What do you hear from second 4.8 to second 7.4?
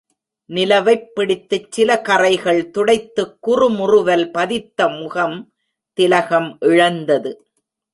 முகம் திலகம் இழந்தது.